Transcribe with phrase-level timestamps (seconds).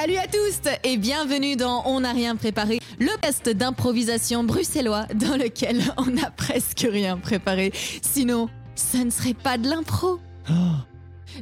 [0.00, 5.36] Salut à tous et bienvenue dans On n'a rien préparé, le test d'improvisation bruxellois dans
[5.36, 7.70] lequel on n'a presque rien préparé.
[8.00, 10.18] Sinon, ça ne serait pas de l'impro.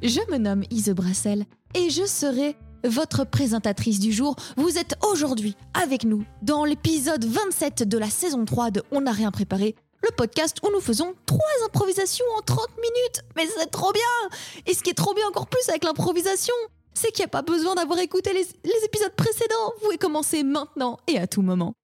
[0.03, 1.45] Je me nomme Ise Brassel
[1.77, 4.35] et je serai votre présentatrice du jour.
[4.57, 9.13] Vous êtes aujourd'hui avec nous dans l'épisode 27 de la saison 3 de On n'a
[9.13, 13.23] rien préparé, le podcast où nous faisons trois improvisations en 30 minutes.
[13.37, 14.37] Mais c'est trop bien
[14.67, 16.55] Et ce qui est trop bien encore plus avec l'improvisation,
[16.99, 19.73] c'est qu'il n'y a pas besoin d'avoir écouté les, les épisodes précédents.
[19.77, 21.75] Vous pouvez commencer maintenant et à tout moment.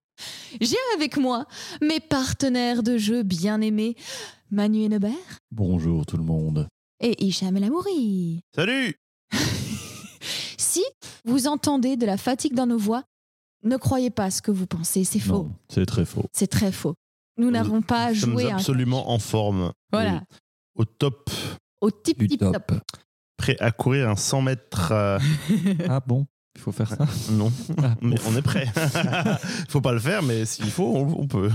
[0.61, 1.47] J'ai avec moi
[1.83, 3.97] mes partenaires de jeu bien-aimés,
[4.51, 5.13] Manu Hennebert
[5.51, 6.69] Bonjour tout le monde.
[7.01, 8.41] et Hicham El Amouri.
[8.55, 8.95] Salut
[10.59, 10.83] Si
[11.25, 13.05] vous entendez de la fatigue dans nos voix,
[13.63, 15.45] ne croyez pas ce que vous pensez, c'est faux.
[15.45, 16.25] Non, c'est très faux.
[16.33, 16.95] C'est très faux.
[17.37, 19.73] Nous n'avons pas Nous sommes joué absolument en forme.
[19.93, 20.23] Voilà,
[20.77, 21.31] Au top,
[21.81, 22.53] au tip Du tip top.
[22.53, 22.81] top.
[23.37, 24.93] Prêt à courir un 100 mètres.
[24.93, 25.19] euh,
[25.89, 26.27] Ah bon?
[26.57, 27.05] Il faut faire ça?
[27.33, 27.51] Non,
[27.83, 28.67] Ah, mais on est prêt.
[29.69, 31.51] faut pas le faire, mais s'il faut, on, on peut.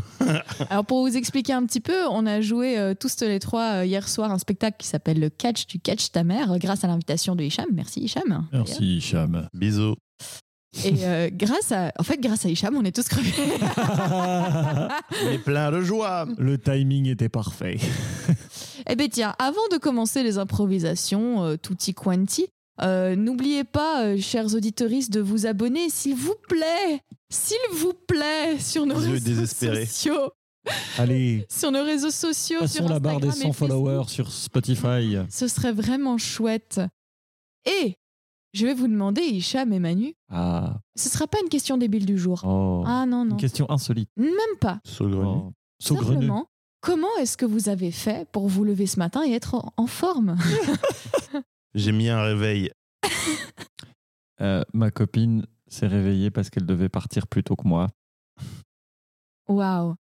[0.70, 3.86] Alors pour vous expliquer un petit peu, on a joué euh, tous les trois euh,
[3.86, 6.88] hier soir un spectacle qui s'appelle le Catch tu catch ta mère euh, grâce à
[6.88, 7.68] l'invitation de Hicham.
[7.74, 8.46] Merci Hicham.
[8.52, 9.48] Merci Hicham.
[9.54, 9.96] Bisous.
[10.84, 13.32] Et euh, grâce à, en fait, grâce à Hicham, on est tous crevés.
[15.26, 16.28] On est plein de joie.
[16.38, 17.78] Le timing était parfait.
[18.88, 22.48] eh bien tiens, avant de commencer les improvisations, euh, tutti quanti,
[22.82, 28.58] euh, n'oubliez pas, euh, chers auditeuristes, de vous abonner, s'il vous plaît, s'il vous plaît,
[28.60, 30.32] sur nos réseaux sociaux,
[30.98, 34.32] Allez, sur nos réseaux sociaux, passons sur la barre des Instagram et 100 followers sur
[34.32, 35.18] Spotify.
[35.30, 36.80] Ce serait vraiment chouette.
[37.66, 37.96] Et
[38.54, 42.18] je vais vous demander, Hicham et Manu, Ah, ce sera pas une question débile du
[42.18, 42.42] jour.
[42.46, 42.84] oh.
[42.86, 43.32] Ah non, non.
[43.32, 44.10] Une question insolite.
[44.18, 44.80] Même pas.
[44.84, 45.26] Saugrenu.
[45.26, 45.54] Oh.
[45.80, 46.14] Saugrenu.
[46.14, 46.50] Simplement,
[46.82, 49.88] comment est-ce que vous avez fait pour vous lever ce matin et être en- en
[49.88, 50.36] forme
[51.76, 52.72] J'ai mis un réveil.
[54.42, 57.88] Euh, ma copine s'est réveillée parce qu'elle devait partir plus tôt que moi.
[59.50, 59.96] Waouh.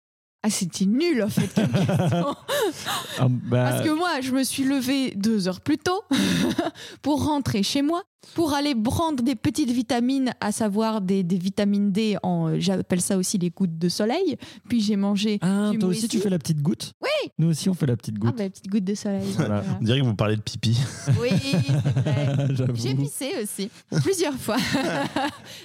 [0.47, 2.35] Ah, c'était nul en fait comme question.
[3.19, 6.03] Ah, bah, Parce que moi, je me suis levée deux heures plus tôt
[7.03, 8.03] pour rentrer chez moi,
[8.35, 13.17] pour aller prendre des petites vitamines, à savoir des, des vitamines D, en, j'appelle ça
[13.17, 14.37] aussi les gouttes de soleil.
[14.69, 16.93] Puis j'ai mangé Ah, du toi aussi tu fais la petite goutte?
[17.03, 17.31] Oui.
[17.39, 18.37] Nous aussi on fait la petite Ah, goutte.
[18.37, 19.23] bah, petites gouttes de soleil.
[19.37, 19.61] Voilà.
[19.63, 19.79] voilà.
[19.81, 20.79] On dirait que vous parlez de pipi.
[21.21, 22.47] Oui, c'est vrai.
[22.75, 23.71] J'ai pissé aussi,
[24.03, 24.59] plusieurs fois.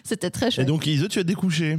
[0.04, 0.68] C'était très Et chouette.
[0.68, 1.78] donc, Ise, tu as découché?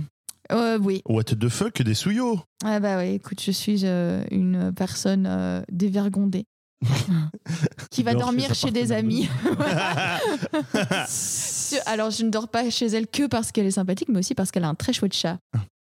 [0.51, 1.03] Euh, oui.
[1.09, 5.63] What the fuck, des souillots Ah bah oui, écoute, je suis euh, une personne euh,
[5.71, 6.47] dévergondée.
[7.93, 9.29] qui va dormir chez des amis.
[11.87, 14.51] Alors, je ne dors pas chez elle que parce qu'elle est sympathique, mais aussi parce
[14.51, 15.39] qu'elle a un très chouette chat.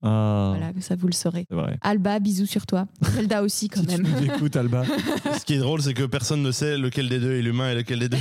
[0.05, 1.47] Ah, Voilà, ça vous le saurez.
[1.51, 1.79] vrai.
[1.81, 2.87] Alba, bisous sur toi.
[3.15, 4.05] Zelda aussi, quand Si même.
[4.05, 4.83] tu nous écoutes, Alba,
[5.39, 7.75] Ce qui est drôle, c'est que personne ne sait lequel des deux est l'humain et
[7.77, 8.19] lequel des deux.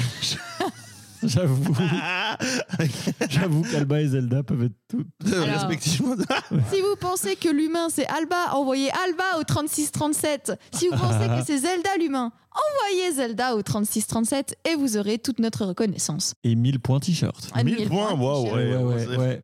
[1.28, 1.74] j'avoue,
[3.30, 5.08] j'avoue qu'Alba et Zelda peuvent être toutes.
[5.26, 6.16] Respectivement.
[6.72, 10.54] si vous pensez que l'humain c'est Alba, envoyez Alba au 3637.
[10.74, 15.40] Si vous pensez que c'est Zelda l'humain, envoyez Zelda au 3637 et vous aurez toute
[15.40, 16.34] notre reconnaissance.
[16.44, 17.50] Et 1000 points t-shirt.
[17.54, 19.42] Ah, 1000 points, waouh, ouais, ouais, c'est- ouais.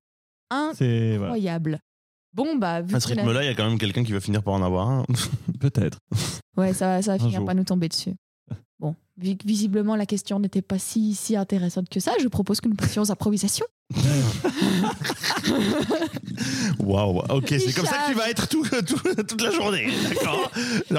[0.50, 0.72] Voilà.
[1.30, 1.80] Incroyable.
[2.34, 4.44] Bon, bah, vu À ce rythme-là, il y a quand même quelqu'un qui va finir
[4.44, 5.06] par en avoir un.
[5.60, 5.98] Peut-être.
[6.56, 7.46] Ouais, ça, va- ça va Un finir jour.
[7.46, 8.14] par nous tomber dessus.
[9.18, 13.02] Visiblement la question n'était pas si, si intéressante que ça, je propose que nous passions
[13.02, 13.66] aux improvisations.
[16.80, 20.52] Waouh, ok, c'est comme ça que tu vas être tout, tout- toute la journée, d'accord
[20.56, 20.98] Je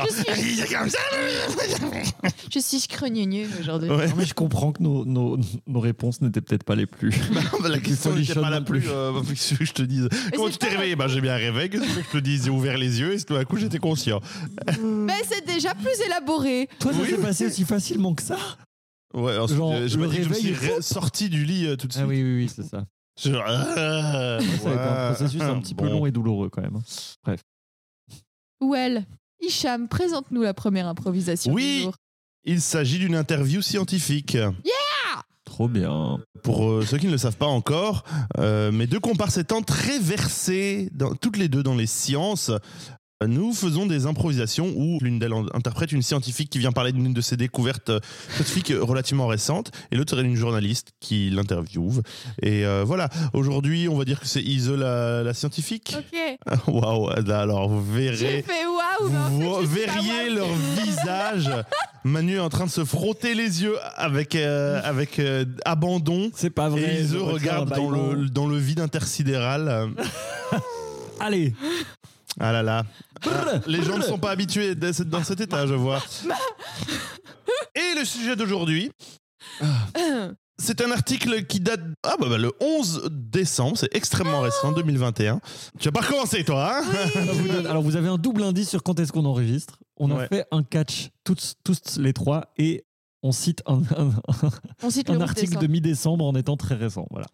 [0.56, 0.98] c'est comme ça
[2.52, 3.90] Je suis scrogneux aujourd'hui.
[3.90, 4.06] Ouais.
[4.16, 7.12] Mais je comprends que nos, nos, nos réponses n'étaient peut-être pas les plus.
[7.60, 8.80] Bah, La question n'était pas la plus.
[8.80, 8.90] plus.
[8.90, 11.68] euh, bah, que je te dise c'est tu t'es réveillé bah, J'ai bien un réveil.
[11.70, 13.44] Qu'est-ce que tu veux que je te dise J'ai ouvert les yeux et tout à
[13.44, 14.20] coup j'étais conscient.
[14.82, 16.68] Mais c'est déjà plus élaboré.
[16.78, 17.10] Toi, ça Oui.
[17.10, 18.36] s'est passé aussi facilement que ça
[19.14, 21.44] Ouais, ensuite, Genre, euh, je le me dis que je me suis ré- sorti du
[21.44, 22.04] lit euh, tout de suite.
[22.04, 22.84] Ah oui, oui, oui, c'est ça.
[23.22, 25.06] Genre, ah, Ça a été un ouais.
[25.14, 25.92] processus un petit peu Bon.
[25.92, 26.76] long et douloureux quand même.
[27.26, 27.34] hein.
[28.60, 29.04] Well,
[29.40, 31.76] Hicham, présente-nous la première improvisation Oui.
[31.78, 31.94] du jour.
[32.44, 34.36] Il s'agit d'une interview scientifique.
[35.44, 36.18] Trop bien.
[36.44, 38.04] Pour euh, ceux qui ne le savent pas encore,
[38.38, 42.52] euh, mes deux comparses étant très versés, dans, toutes les deux dans les sciences,
[43.26, 47.20] nous faisons des improvisations où l'une d'elles interprète une scientifique qui vient parler d'une de
[47.20, 48.00] ses découvertes euh,
[48.34, 52.02] scientifiques relativement récentes, et l'autre serait une journaliste qui l'interviewe.
[52.42, 55.96] Et euh, voilà, aujourd'hui, on va dire que c'est Ise la, la scientifique.
[55.98, 56.38] Ok.
[56.68, 58.42] Waouh, alors vous J'ai verrez.
[58.42, 60.48] fait en Vous fait, verriez leur
[60.84, 61.50] visage.
[62.04, 66.30] Manu est en train de se frotter les yeux avec, euh, avec euh, abandon.
[66.34, 66.82] C'est pas vrai.
[66.82, 69.90] Et ils je se retire regardent un dans le, dans le vide intersidéral.
[71.20, 71.52] Allez
[72.40, 72.84] Ah là là.
[73.26, 76.02] Ah, les gens ne sont pas habitués d'être dans dans cet état, je vois.
[77.74, 78.90] Et le sujet d'aujourd'hui,
[80.60, 85.40] C'est un article qui date ah bah, bah, le 11 décembre, c'est extrêmement récent, 2021.
[85.78, 86.84] Tu vas pas recommencer toi, hein
[87.46, 89.78] donne- Alors, vous avez un double indice sur quand est-ce qu'on enregistre.
[89.96, 90.28] On a Ouais.
[90.28, 92.84] fait un catch, tous, tous les trois, et
[93.22, 94.10] on cite un, un-
[94.82, 95.62] On cite un le article décembre.
[95.62, 97.06] de mi-décembre en étant très récent.
[97.10, 97.26] Voilà.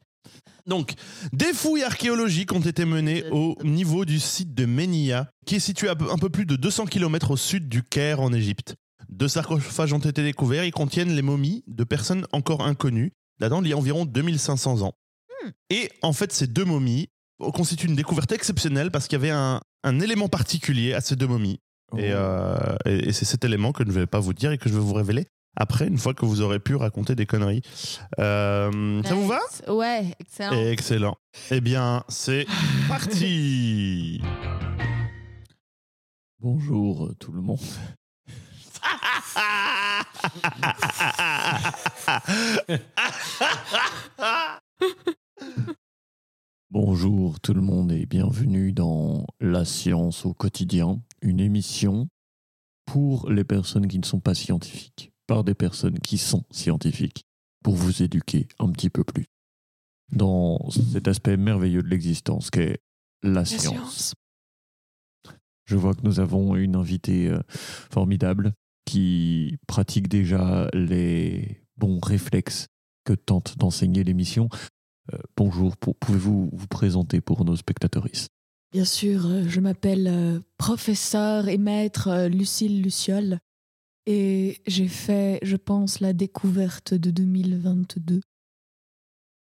[0.66, 0.94] Donc,
[1.32, 5.88] des fouilles archéologiques ont été menées au niveau du site de Ménia, qui est situé
[5.88, 8.74] à un peu plus de 200 km au sud du Caire en Égypte.
[9.10, 13.70] Deux sarcophages ont été découverts, ils contiennent les momies de personnes encore inconnues, datant d'il
[13.70, 14.94] y a environ 2500 ans.
[15.68, 17.08] Et en fait, ces deux momies
[17.52, 21.26] constituent une découverte exceptionnelle parce qu'il y avait un, un élément particulier à ces deux
[21.26, 21.58] momies.
[21.98, 22.16] Et, Oh.
[22.16, 24.68] euh, et- et c'est cet élément que je ne vais pas vous dire et que
[24.70, 27.62] je vais vous révéler après, une fois que vous aurez pu raconter des conneries.
[28.18, 29.40] Euh, ça vous va?
[29.68, 30.52] Ouais, excellent.
[30.52, 31.16] Excellent.
[31.50, 32.46] Eh bien, c'est
[32.88, 34.20] parti
[36.40, 37.58] Bonjour euh, tout le monde.
[46.70, 52.08] Bonjour tout le monde et bienvenue dans La science au quotidien, une émission
[52.84, 57.24] pour les personnes qui ne sont pas scientifiques, par des personnes qui sont scientifiques,
[57.62, 59.26] pour vous éduquer un petit peu plus
[60.12, 62.78] dans cet aspect merveilleux de l'existence qu'est
[63.22, 63.62] la La science.
[63.62, 64.14] science.
[65.64, 68.52] Je vois que nous avons une invitée euh, formidable
[68.84, 72.66] qui pratique déjà les bons réflexes
[73.04, 74.48] que tente d'enseigner l'émission.
[75.12, 78.28] Euh, bonjour, pouvez-vous vous présenter pour nos spectatrices
[78.72, 83.38] Bien sûr, euh, je m'appelle euh, professeur et maître Lucille Luciole
[84.06, 88.20] et j'ai fait, je pense, la découverte de 2022.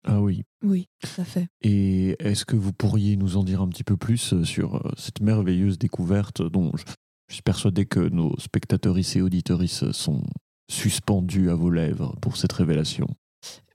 [0.03, 0.43] Ah oui.
[0.63, 1.47] Oui, tout à fait.
[1.61, 4.91] Et est-ce que vous pourriez nous en dire un petit peu plus euh, sur euh,
[4.97, 6.85] cette merveilleuse découverte dont je,
[7.27, 10.23] je suis persuadé que nos spectatrices et auditorices sont
[10.71, 13.07] suspendus à vos lèvres pour cette révélation?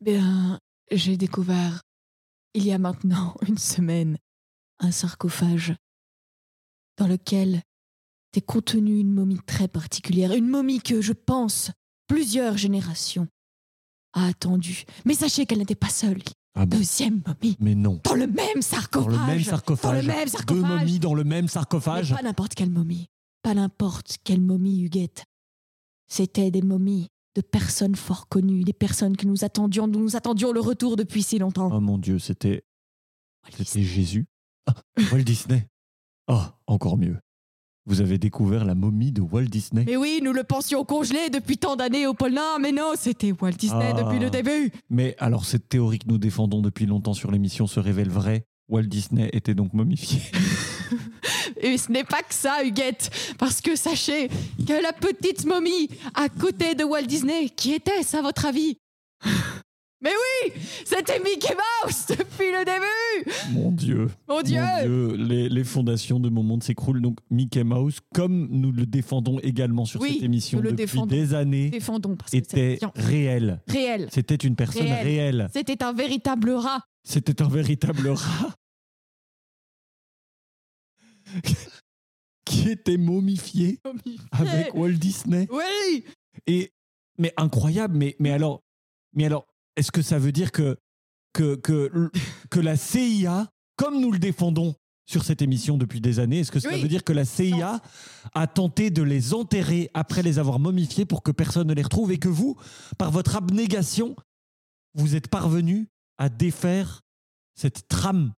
[0.01, 0.59] Bien,
[0.91, 1.83] j'ai découvert,
[2.55, 4.19] il y a maintenant une semaine,
[4.81, 5.75] un sarcophage
[6.97, 7.63] dans lequel
[8.37, 11.71] était contenue une momie très particulière, une momie que, je pense,
[12.07, 13.29] plusieurs générations
[14.13, 14.85] a attendue.
[15.07, 16.21] Mais sachez qu'elle n'était pas seule.
[16.55, 18.01] Ah bon Deuxième momie, Mais non.
[18.05, 19.13] dans le même Dans sarcophage.
[19.13, 19.93] le même sarcophage.
[19.93, 20.63] Dans le même Deux sarcophage.
[20.81, 22.15] momies dans le même Mais sarcophage.
[22.15, 23.07] pas n'importe quelle momie.
[23.43, 25.25] Pas n'importe quelle momie, Huguette.
[26.09, 30.53] C'était des momies de personnes fort connues, des personnes que nous attendions, dont nous attendions
[30.53, 31.71] le retour depuis si longtemps.
[31.73, 32.65] Oh mon Dieu, c'était
[33.57, 33.83] c'était.
[33.83, 34.27] Jésus.
[34.67, 34.75] Ah,
[35.13, 35.69] Walt Disney.
[36.29, 37.19] Oh, encore mieux.
[37.89, 39.85] Vous avez découvert la momie de Walt Disney.
[39.87, 43.33] Mais oui, nous le pensions congelé depuis tant d'années au pôle Nord, mais non, c'était
[43.41, 44.03] Walt Disney Ah.
[44.03, 44.73] depuis le début.
[44.91, 48.45] Mais alors cette théorie que nous défendons depuis longtemps sur l'émission se révèle vraie.
[48.69, 50.21] Walt Disney était donc momifié.
[51.61, 54.29] Et ce n'est pas que ça, Huguette, parce que sachez
[54.67, 58.79] que la petite momie à côté de Walt Disney, qui était-ce à votre avis?
[60.07, 60.53] Mais oui,
[60.85, 61.53] c'était Mickey
[61.85, 64.09] Mouse depuis le début Mon Dieu.
[64.29, 67.01] Mon Dieu, Mon Dieu, les, les fondations de mon monde s'écroulent.
[67.03, 71.07] Donc Mickey Mouse, comme nous le défendons également sur Oui, cette émission le depuis défendons.
[71.07, 73.61] des années, Défendons, parce était réel.
[73.67, 74.09] réel.
[74.13, 75.05] C'était une personne Réel.
[75.05, 75.49] réelle.
[75.53, 76.83] C'était un véritable rat.
[77.03, 78.55] C'était un véritable rat
[82.45, 83.81] qui était momifié
[84.31, 85.49] avec Walt Disney.
[85.51, 86.05] Oui
[86.47, 86.71] Et
[87.19, 87.97] mais incroyable.
[87.97, 88.63] Mais mais alors
[89.15, 90.77] mais alors est-ce que ça veut dire que
[91.33, 92.11] que que
[92.51, 94.75] que la CIA, comme nous le défendons
[95.09, 96.83] sur cette émission depuis des années, est-ce que ça Oui.
[96.83, 97.81] veut dire que la CIA
[98.35, 102.11] a tenté de les enterrer après les avoir momifiés pour que personne ne les retrouve
[102.11, 102.57] et que vous,
[102.99, 104.17] par votre abnégation,
[104.95, 107.03] vous êtes parvenu à défaire
[107.55, 108.33] cette trame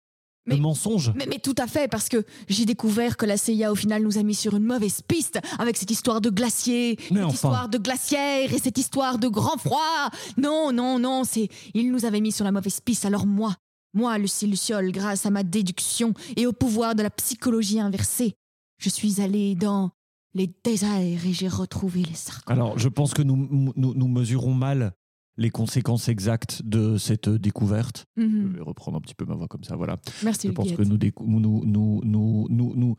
[0.47, 3.71] Mais- de mensonge mais, mais tout à fait, parce que j'ai découvert que la CIA,
[3.71, 7.17] au final, nous a mis sur une mauvaise piste avec cette histoire de glacier, Mais
[7.17, 7.33] cette enfin.
[7.33, 10.09] histoire de glaciaire et cette histoire de grand froid.
[10.37, 13.05] Non, non, non, c'est ils nous avaient mis sur la mauvaise piste.
[13.05, 13.53] Alors moi,
[13.93, 18.33] moi, Lucie Luciole, grâce à ma déduction et au pouvoir de la psychologie inversée,
[18.79, 19.91] je suis allée dans
[20.33, 22.55] les déserts et j'ai retrouvé les sarcophages.
[22.57, 23.35] Alors, je pense que nous,
[23.75, 24.93] nous, nous mesurons mal
[25.37, 28.05] les conséquences exactes de cette découverte.
[28.17, 28.53] Je Mhm.
[28.55, 29.97] vais reprendre un petit peu ma voix comme ça, voilà.
[30.23, 32.95] Merci, Je pense que nous, décou- nous, nous, nous, nous, nous, nous,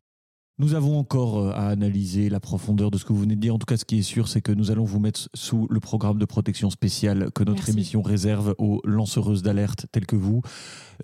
[0.61, 3.54] nous avons encore euh, à analyser la profondeur de ce que vous venez de dire.
[3.54, 5.78] En tout cas, ce qui est sûr, c'est que nous allons vous mettre sous le
[5.80, 7.71] programme de protection spéciale que notre Merci.
[7.73, 10.42] émission réserve aux lanceuses d'alerte telles que vous.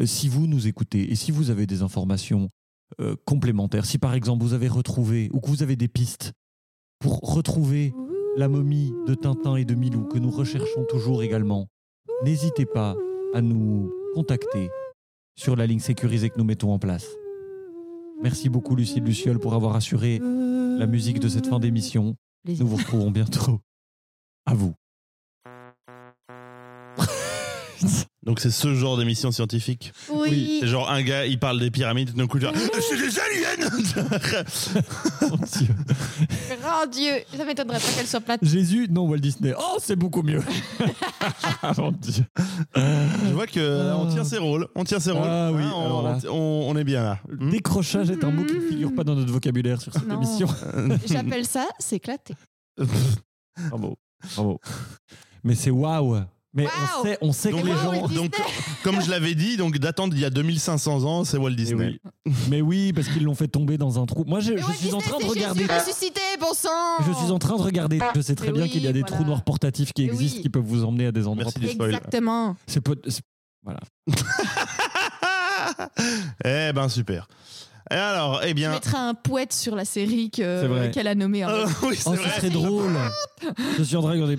[0.01, 2.49] Euh, Si vous nous écoutez et si vous avez des informations
[3.01, 6.33] euh, complémentaires, si par exemple vous avez retrouvé ou que vous avez des pistes
[7.01, 7.93] pour retrouver
[8.37, 11.69] la momie de Tintin et de Milou que nous recherchons toujours également,
[12.23, 12.97] n'hésitez pas
[13.33, 14.71] à nous contacter
[15.37, 17.09] sur la ligne sécurisée que nous mettons en place.
[18.23, 22.17] Merci beaucoup Lucie Luciole pour avoir assuré la musique de cette fin d'émission.
[22.47, 23.61] Nous vous retrouverons bientôt.
[24.47, 24.75] À vous.
[28.25, 29.93] Donc c'est ce genre d'émission scientifique.
[30.11, 30.59] Oui.
[30.61, 33.69] C'est genre un gars, il parle des pyramides, d'un coup, genre, c'est des aliens
[35.31, 35.69] Mon Dieu.
[36.65, 38.41] Oh Dieu, ça m'étonnerait pas qu'elle soit plate.
[38.43, 39.53] Jésus, non, Walt Disney.
[39.59, 40.41] Oh, c'est beaucoup mieux.
[41.79, 42.25] Mon Dieu.
[42.75, 45.23] Je vois que euh, on tient ses rôles, on tient ses rôles.
[45.29, 46.19] Ah oui, Hein, on, alors là.
[46.31, 47.19] on- on est bien là.
[47.31, 47.51] Hmm?
[47.51, 50.17] Décrochage est un mot qui ne figure pas dans notre vocabulaire sur cette Non.
[50.17, 50.47] émission.
[51.07, 52.35] J'appelle ça s'éclater.
[53.69, 53.97] Bravo.
[54.35, 54.61] Bravo.
[55.43, 56.21] Mais c'est waouh.
[56.57, 58.07] Mais on sait, on sait Donc, que les gens.
[58.09, 58.33] Donc,
[58.85, 61.99] comme je l'avais dit, donc datant d'il y a 2500 ans, c'est Walt Mais Disney.
[62.27, 62.33] oui.
[62.49, 64.23] Mais oui, parce qu'ils l'ont fait tomber dans un trou.
[64.25, 65.63] Moi, je, je suis en train de regarder.
[65.63, 66.69] Jésus ressuscité, bon sang
[67.07, 67.99] Je suis en train de regarder.
[68.15, 69.17] Je sais très Mais bien oui, qu'il y a des voilà.
[69.17, 70.43] trous noirs portatifs qui Mais existent oui.
[70.43, 71.45] qui peuvent vous emmener à des endroits.
[71.45, 71.91] Merci du spoil.
[71.91, 72.57] Exactement.
[72.69, 72.83] C'est
[73.65, 73.81] Voilà.
[76.45, 77.27] eh ben super.
[77.91, 78.71] Et alors, eh bien.
[78.71, 81.45] mettrai un poète sur la série qu'elle a nommée.
[81.45, 82.93] en Euh, oui, c'est Oh, ce serait drôle.
[83.79, 84.39] Je suis en train de regarder.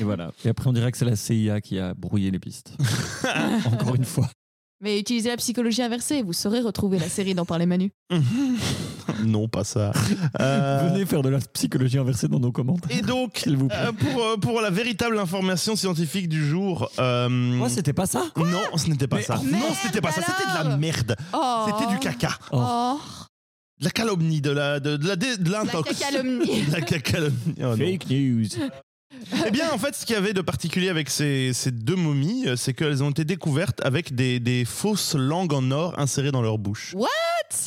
[0.00, 0.30] Et voilà.
[0.44, 2.72] Et après, on dirait que c'est la CIA qui a brouillé les pistes.
[3.66, 4.28] Encore une fois.
[4.80, 7.90] Mais utilisez la psychologie inversée, vous saurez retrouver la série d'en parler Manu.
[9.24, 9.92] non, pas ça.
[10.40, 12.96] Euh, Venez faire de la psychologie inversée dans nos commentaires.
[12.96, 13.76] Et donc, vous plaît.
[13.76, 16.88] euh, pour, euh, pour la véritable information scientifique du jour.
[17.00, 18.26] euh, Moi, c'était pas ça.
[18.36, 19.36] non, ce n'était pas Mais- ça.
[19.44, 20.22] non, n'était pas ça.
[20.22, 21.16] C'était de la merde.
[21.32, 21.66] Oh.
[21.66, 22.38] C'était du caca.
[22.52, 22.62] Oh.
[22.64, 23.00] Oh.
[23.80, 25.88] De la calomnie, de la, de, de la, de La l'intox.
[25.98, 26.62] cacalomnie.
[26.62, 27.54] De la cacalomnie.
[27.62, 27.76] Oh.
[27.76, 28.46] Fake news.
[29.46, 32.46] Eh bien, en fait, ce qu'il y avait de particulier avec ces, ces deux momies,
[32.46, 36.42] euh, c'est qu'elles ont été découvertes avec des, des fausses langues en or insérées dans
[36.42, 36.94] leur bouche.
[36.94, 37.08] What?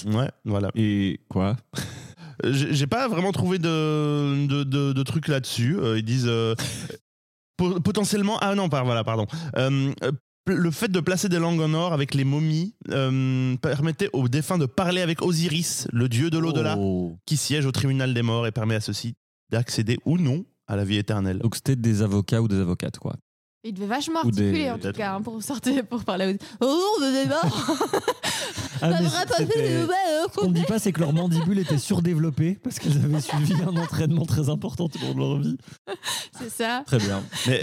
[0.06, 0.70] Ouais, voilà.
[0.76, 1.58] Et quoi?
[2.46, 5.78] Euh, J'ai pas vraiment trouvé de, de, de- de trucs là-dessus.
[5.80, 6.54] Euh, ils disent euh,
[7.58, 8.38] po- potentiellement.
[8.40, 9.26] Ah non, par, voilà, pardon.
[9.58, 9.92] Euh,
[10.48, 14.58] le fait de placer des langues en or avec les momies euh, permettait aux défunts
[14.58, 17.18] de parler avec Osiris, le dieu de l'au-delà, Oh.
[17.26, 19.16] qui siège au tribunal des morts et permet à ceux-ci
[19.52, 21.40] d'accéder ou non à la vie éternelle.
[21.40, 23.16] Donc c'était des avocats ou des avocates, quoi.
[23.64, 26.34] Il devait vachement des- articuler en tout cas hein, pour sortir, pour parler.
[26.62, 27.78] aux- Oh, on est mort
[28.84, 29.98] Ah, Ça mais devrait pas c'était- faire de mal,
[30.34, 33.54] Ce qu'on ne dit pas, c'est que leur mandibule était surdéveloppée parce qu'elles avaient suivi
[33.62, 35.58] un entraînement très important tout au long de leur vie.
[36.40, 36.84] C'est ça.
[36.88, 37.22] Très bien.
[37.48, 37.62] Mais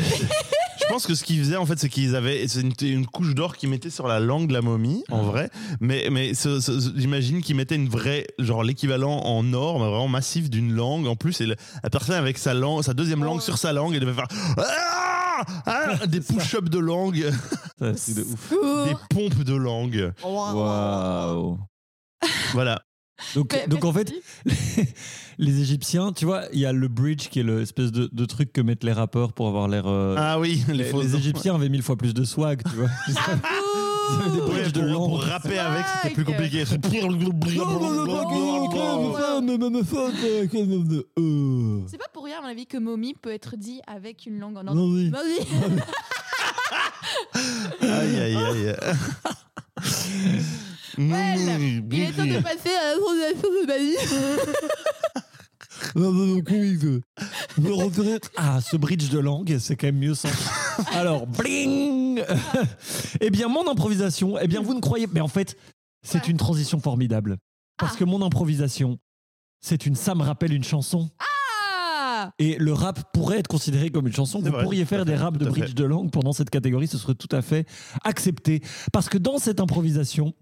[0.88, 3.56] pense que ce qu'ils faisaient en fait, c'est qu'ils avaient c'est une, une couche d'or
[3.56, 5.50] qu'ils mettaient sur la langue de la momie, en vrai.
[5.80, 9.86] Mais, mais ce- ce- ce- j'imagine qu'ils mettaient une vraie, genre l'équivalent en or, mais
[9.86, 11.06] vraiment massif d'une langue.
[11.06, 13.44] En plus, et le- la personne avec sa langue, sa deuxième langue Oh.
[13.44, 17.30] sur sa langue, elle devait faire Ah Ah des push-ups de langue,
[17.78, 18.52] Ça, C'est de ouf.
[18.86, 20.12] des pompes de langue.
[20.24, 21.58] Waouh.
[22.52, 22.82] Voilà.
[23.34, 24.12] Donc, en fait,
[25.38, 28.52] les Égyptiens, tu vois, il y a le bridge qui est l'espèce de, de truc
[28.52, 29.84] que mettent les rappeurs pour avoir l'air.
[29.86, 30.94] euh, Ah oui, les.
[31.16, 32.88] Égyptiens avaient mille fois plus de swag, tu vois.
[33.08, 33.38] Ils avaient-
[34.10, 35.08] ils avaient des Ouais, bridges de pour, langue.
[35.10, 36.64] pour rapper avec, c'était plus compliqué.
[36.64, 36.78] C'est
[41.98, 44.66] pas pour rien, à mon avis, que momie peut être dit avec une langue en
[44.66, 44.74] or.
[44.74, 45.10] Non, oui.
[45.10, 45.80] Momie.
[47.82, 48.76] Aïe, aïe, aïe.
[50.98, 53.96] Well, il est temps de passer à la fondation de ma vie.
[55.94, 56.42] Non, non, non,
[57.56, 60.28] je reconnais- Ah, ce bridge de langue, c'est quand même mieux sans.
[60.92, 62.22] Alors, bling
[63.20, 65.06] Eh bien, mon improvisation, eh bien, vous ne croyez.
[65.12, 65.56] Mais en fait,
[66.02, 67.36] c'est une transition formidable.
[67.78, 67.98] Parce Ah.
[67.98, 68.98] que mon improvisation,
[69.60, 69.94] c'est une.
[69.94, 71.08] Ça me rappelle une chanson.
[71.20, 71.24] Ah
[72.38, 74.40] Et le rap pourrait être considéré comme une chanson.
[74.40, 77.14] Vous vrai, pourriez faire des raps de bridge de langue pendant cette catégorie, ce serait
[77.14, 77.66] tout à fait
[78.04, 78.60] accepté.
[78.92, 80.34] Parce que dans cette improvisation,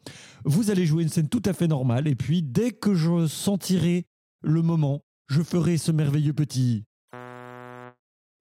[0.45, 2.09] vous allez jouer une scène tout à fait normale.
[2.09, 4.07] Et puis, dès que je sentirai
[4.43, 6.85] le moment, je ferai ce merveilleux petit.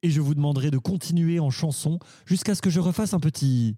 [0.03, 3.75] Et je vous demanderai de continuer en chanson jusqu'à ce que je refasse un petit.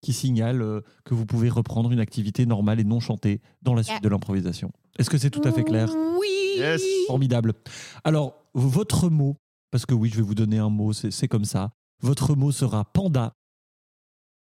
[0.00, 3.82] qui signale euh, que vous pouvez reprendre une activité normale et non chantée dans la
[3.82, 4.00] suite Yeah.
[4.00, 4.70] de l'improvisation.
[4.98, 5.88] Est-ce que c'est tout à fait clair
[6.18, 6.26] Oui
[6.56, 6.82] Yes.
[7.06, 7.54] Formidable.
[8.02, 9.36] Alors, votre mot,
[9.70, 11.70] parce que oui, je vais vous donner un mot, c'est comme ça.
[12.02, 13.32] Votre mot sera panda.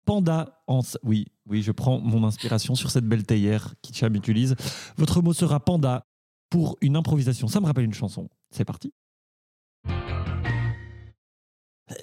[0.05, 0.81] Panda en...
[1.03, 4.55] Oui, oui, je prends mon inspiration sur cette belle théière qu'Icham utilise.
[4.97, 6.05] Votre mot sera panda
[6.51, 7.49] pour une improvisation.
[7.49, 8.29] Ça me rappelle une chanson.
[8.51, 8.93] C'est parti.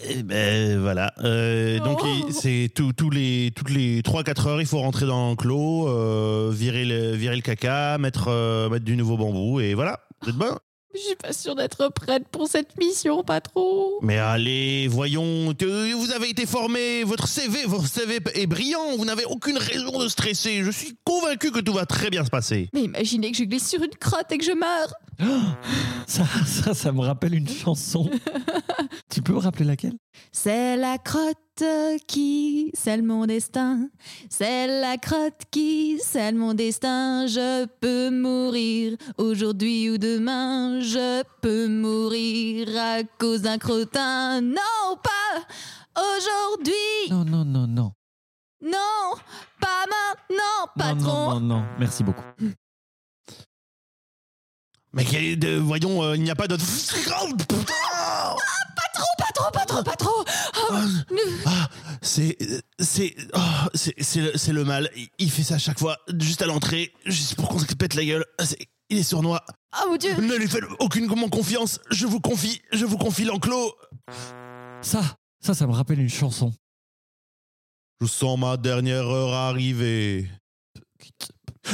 [0.09, 1.13] Eh ben voilà.
[1.23, 2.27] Euh, donc Oh.
[2.31, 6.85] c'est tout- tous les toutes les 3-4 heures, il faut rentrer dans l'enclos, euh, virer
[6.85, 9.99] le virer le caca, mettre euh, mettre du nouveau bambou et voilà.
[10.23, 10.57] Vous êtes bon?
[10.95, 13.99] Je suis pas sûre d'être prête pour cette mission, pas trop.
[14.01, 19.05] Mais allez, voyons, que vous avez été formé, votre CV, votre CV est brillant, vous
[19.05, 20.63] n'avez aucune raison de stresser.
[20.63, 22.69] Je suis convaincu que tout va très bien se passer.
[22.73, 24.93] Mais imaginez que je glisse sur une crotte et que je meurs.
[26.07, 28.09] Ça, ça, ça me rappelle une chanson.
[29.09, 29.95] tu peux me rappeler laquelle?
[30.31, 31.37] C'est la crotte
[32.07, 33.89] qui scelle mon destin.
[34.29, 37.25] C'est la crotte qui scelle mon destin.
[37.27, 40.79] Je peux mourir aujourd'hui ou demain.
[40.81, 44.41] Je peux mourir à cause d'un crottin.
[44.41, 45.41] Non, pas
[46.17, 47.09] aujourd'hui.
[47.09, 47.91] Non, non, non, non.
[48.61, 49.13] Non,
[49.61, 51.29] pas maintenant, Non, patron.
[51.29, 52.23] Non, non, non, merci beaucoup.
[54.93, 56.55] Mais quel- de- voyons, euh, il n'y a pas de.
[59.17, 60.11] Patron, patron, patron.
[60.69, 60.73] Oh,
[61.11, 61.67] ne- Ah,
[62.15, 62.37] c'est.
[62.79, 63.15] C'est.
[63.33, 63.39] oh,
[63.73, 64.89] c'est c'est le, c'est le mal.
[64.95, 67.93] Il- Il fait ça à chaque fois, juste à l'entrée, juste pour qu'on se pète
[67.95, 68.25] la gueule.
[68.89, 69.43] Il est sournois.
[69.83, 70.13] oh mon dieu.
[70.15, 71.79] Ne lui faites aucune confiance.
[71.89, 73.73] Je vous confie, je vous confie l'enclos.
[74.81, 75.01] Ça,
[75.43, 76.53] ça, ça me rappelle une chanson.
[78.01, 80.29] Je sens ma dernière heure arriver.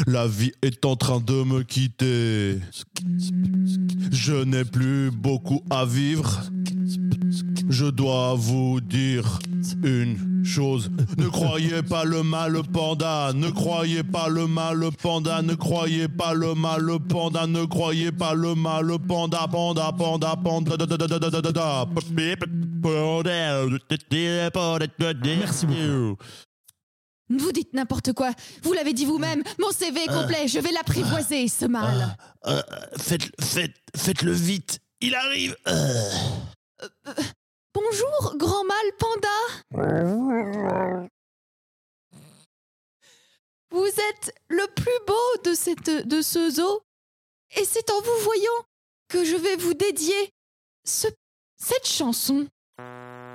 [0.08, 2.60] La vie est en train de me quitter.
[4.12, 6.42] Je n'ai plus beaucoup à vivre.
[7.70, 9.40] Je dois vous dire
[9.84, 10.92] une chose.
[11.18, 13.32] Ne croyez pas le mal panda.
[13.34, 15.42] Ne croyez pas le mal panda.
[15.42, 17.48] Ne croyez pas le mal panda.
[17.48, 19.48] Ne croyez pas le mal panda.
[19.48, 20.78] Panda, panda, panda.
[20.78, 21.88] da, da, da, da, da, da, da, da.
[25.40, 26.18] Merci beaucoup.
[27.38, 28.32] Vous dites n'importe quoi.
[28.64, 29.44] Vous l'avez dit vous-même.
[29.60, 30.48] Mon CV est complet.
[30.48, 32.18] Je vais l'apprivoiser, ce mal.
[32.46, 32.62] Euh,
[32.98, 34.80] faites, faites, faites-le vite.
[35.02, 35.56] Il arrive.
[35.68, 36.10] Euh.
[37.74, 39.30] Bonjour, grand mal panda.
[43.72, 46.82] Vous êtes le plus beau de, cette, de ce zoo.
[47.58, 48.66] Et c'est en vous voyant
[49.08, 50.30] que je vais vous dédier
[50.86, 51.08] ce,
[51.58, 52.48] cette chanson.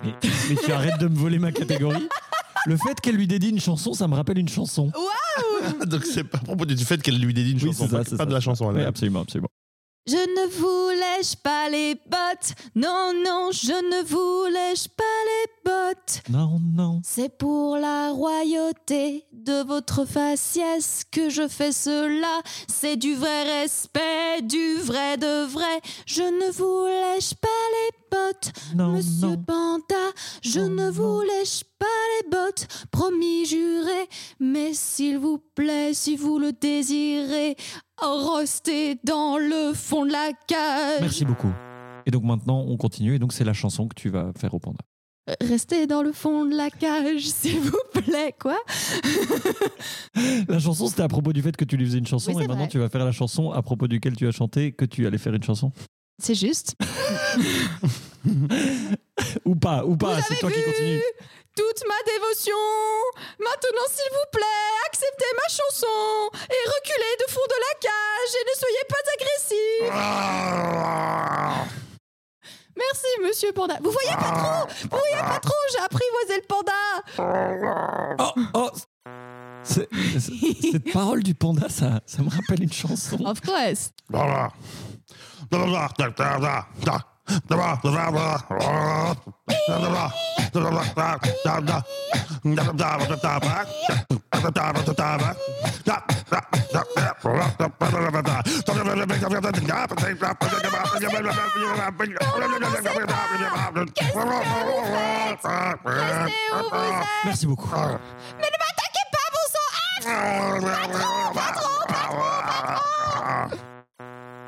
[0.02, 0.14] Mais,
[0.48, 2.08] mais tu arrêtes de me voler ma catégorie?
[2.66, 4.90] Le fait qu'elle lui dédie une chanson, ça me rappelle une chanson.
[5.86, 7.98] Donc c'est pas à propos du fait qu'elle lui dédie une Oui, chanson, c'est ça,
[7.98, 8.26] pas, c'est pas ça.
[8.26, 8.72] de la chanson.
[8.74, 9.48] Oui, absolument, absolument.
[10.08, 12.54] Je ne vous lèche pas les bottes.
[12.76, 16.22] Non, non, je ne vous lèche pas les bottes.
[16.30, 17.00] Non, non.
[17.04, 22.40] C'est pour la royauté de votre faciès que je fais cela.
[22.68, 25.80] C'est du vrai respect, du vrai de vrai.
[26.06, 28.05] Je ne vous lèche pas les bottes,
[28.74, 29.36] Non, monsieur non.
[29.36, 29.94] Panda.
[30.42, 31.86] Je Non, ne vous lèche pas
[32.22, 34.08] les bottes, promis, juré.
[34.40, 37.56] Mais s'il vous plaît, si vous le désirez,
[38.00, 41.00] restez dans le fond de la cage.
[41.00, 41.52] Merci beaucoup.
[42.06, 43.14] Et donc maintenant, on continue.
[43.14, 44.80] Et donc, c'est la chanson que tu vas faire au panda.
[45.40, 48.56] Restez dans le fond de la cage, s'il vous plaît, quoi.
[50.48, 52.32] La chanson, c'était à propos du fait que tu lui faisais une chanson.
[52.32, 52.68] Oui, et maintenant, vrai.
[52.68, 55.34] tu vas faire la chanson à propos duquel tu as chanté que tu allais faire
[55.34, 55.72] une chanson.
[56.18, 56.74] C'est juste.
[59.44, 60.20] Ou pas, ou pas.
[60.22, 61.02] C'est toi qui vu continue.
[61.54, 62.54] toute ma dévotion.
[63.38, 68.44] Maintenant, s'il vous plaît, acceptez ma chanson et reculez de fond de la cage et
[68.50, 69.82] ne soyez pas agressif.
[72.76, 73.78] Merci, monsieur Panda.
[73.82, 76.72] Vous voyez pas trop Vous voyez pas trop J'ai apprivoisé le panda.
[78.18, 78.70] Oh, oh.
[79.66, 83.18] Cette parole du panda, ça, ça me rappelle une chanson.
[83.24, 83.92] Of course.
[107.24, 107.68] Merci beaucoup.
[108.38, 108.55] Mais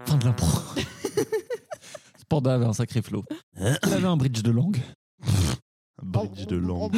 [0.07, 0.47] Fin de l'impro.
[0.77, 3.25] Ce panda avait un sacré flow.
[3.57, 4.79] Il avait un bridge de langue.
[6.03, 6.97] Bridge de langue.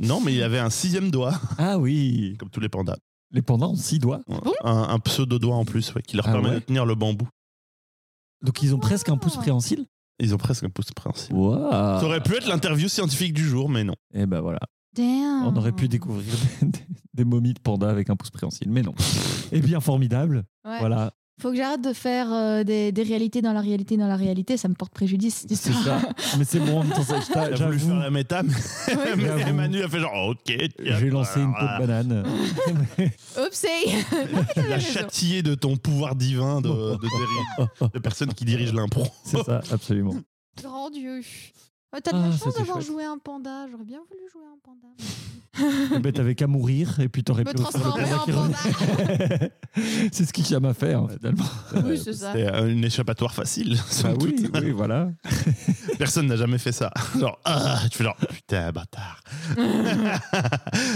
[0.00, 2.36] Non, mais il avait un sixième doigt, Ah oui.
[2.38, 2.96] comme tous les pandas.
[3.30, 4.22] Les pandas ont six doigts.
[4.64, 7.28] Un, un pseudo-doigt en plus, ouais, qui leur Ah permet ouais de tenir le bambou.
[8.42, 9.86] Donc ils ont presque un pouce préhensile?
[10.18, 11.36] Ils ont presque un pouce principal.
[11.38, 11.70] Waouh.
[11.70, 13.94] Ça aurait pu être l'interview scientifique du jour, mais non.
[14.12, 14.58] Et ben voilà.
[14.94, 15.46] Damn.
[15.46, 16.86] On aurait pu découvrir des, des-
[17.20, 18.94] des momies de pandas avec un pouce préhensile, mais non.
[19.52, 20.44] Eh bien, formidable.
[20.64, 20.78] Ouais.
[20.78, 24.14] Voilà, Faut que j'arrête de faire euh, des, des réalités dans la réalité dans la
[24.16, 24.56] réalité.
[24.56, 26.00] Ça me porte préjudice, c'est ça.
[26.38, 28.52] Mais c'est bon, a voulu faire la méta, mais,
[29.16, 29.54] mais J'avoue.
[29.54, 30.38] Manu a fait genre, ok.
[30.44, 32.24] tiens, j'ai lancé une peau de banane.
[33.44, 33.94] Oupsie
[34.68, 39.04] La châtier de ton pouvoir divin de, de, déri- de personne qui dirige l'impro.
[39.24, 40.14] c'est ça, absolument.
[40.62, 41.22] Grand Dieu.
[41.92, 42.86] Ouais, T'as de Ah, la chance c'était d'avoir chouette.
[42.86, 43.66] joué un panda.
[43.70, 44.86] J'aurais bien voulu jouer un panda.
[45.94, 48.32] Eh ben, t'avais qu'à mourir et puis t'aurais Me pu refaire le transformer en qui
[48.32, 49.52] revenait.
[50.12, 51.44] c'est ce qui Cham a fait, hein, finalement.
[51.84, 52.32] Oui, c'est ça.
[52.32, 53.76] C'est euh, une échappatoire facile.
[54.02, 55.10] Bah oui, oui, voilà.
[55.98, 56.90] Personne n'a jamais fait ça.
[57.18, 59.20] Genre, ah, tu fais genre, putain, bâtard.
[59.54, 59.60] Tout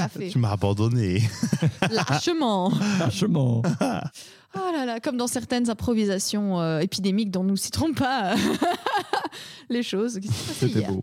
[0.01, 0.29] à fait.
[0.29, 1.23] Tu m'as abandonné.
[1.91, 2.73] Lâchement.
[3.01, 3.63] Lâchement.
[4.57, 8.37] Oh là là, comme dans certaines improvisations euh, épidémiques dont nous citerons pas euh,
[9.69, 10.93] les choses qui s'est passées C'était hier.
[10.93, 11.03] beau.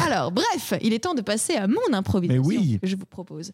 [0.00, 2.78] Alors, bref, il est temps de passer à mon improvisation Mais oui.
[2.80, 3.52] que je vous propose.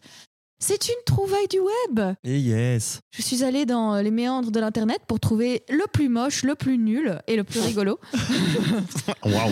[0.59, 2.15] C'est une trouvaille du web.
[2.23, 2.99] Et yes.
[3.15, 6.79] Je suis allée dans les méandres de l'internet pour trouver le plus moche, le plus
[6.79, 7.99] nul et le plus rigolo.
[9.23, 9.51] Waouh,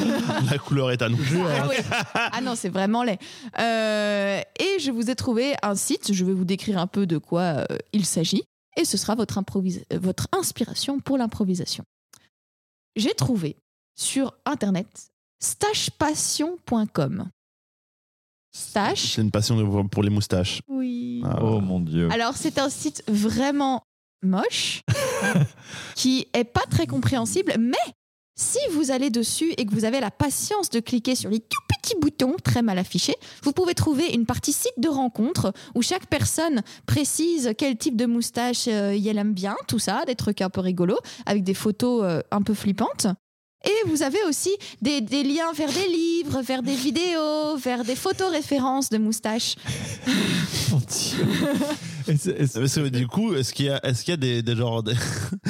[0.50, 1.18] la couleur est à nous.
[1.48, 1.76] Ah, oui.
[2.16, 3.20] Ah non, c'est vraiment laid.
[3.60, 6.12] Euh, et je vous ai trouvé un site.
[6.12, 8.44] Je vais vous décrire un peu de quoi euh, il s'agit.
[8.76, 11.84] Et ce sera votre, euh, votre inspiration pour l'improvisation.
[12.96, 13.58] J'ai trouvé
[13.96, 15.10] sur internet
[15.40, 17.30] stashpassion.com.
[18.52, 20.62] Stash C'est une passion pour les moustaches.
[20.68, 21.22] Oui.
[21.26, 21.40] Ah.
[21.42, 22.10] Oh mon dieu.
[22.12, 23.84] Alors, c'est un site vraiment
[24.22, 24.82] moche,
[25.96, 27.78] qui est pas très compréhensible, mais
[28.38, 31.62] si vous allez dessus et que vous avez la patience de cliquer sur les tout
[31.86, 36.08] petits boutons très mal affichés, vous pouvez trouver une partie site de rencontre où chaque
[36.08, 40.50] personne précise quel type de moustache euh, elle aime bien, tout ça, des trucs un
[40.50, 43.06] peu rigolos, avec des photos euh, un peu flippantes.
[43.64, 47.96] Et vous avez aussi des, des liens vers des livres, vers des vidéos, vers des
[47.96, 49.56] photos références de moustaches.
[50.72, 52.18] Mon Dieu.
[52.18, 54.94] C'est- du coup, est-ce qu'il y a, est-ce qu'il y a des, des, genre, des,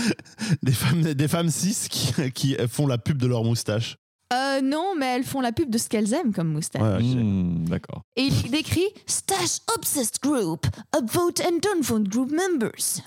[0.63, 3.97] des femmes, des femmes cis qui, qui font la pub de leur moustache?
[4.35, 6.81] Euh, non, mais elles font la pub de ce qu'elles aiment comme moustache.
[6.81, 7.01] Ouais, ok.
[7.03, 8.01] Hmm, D'accord.
[8.15, 13.01] Et il décrit Stash Obsessed Group, a vote and don't vote group members.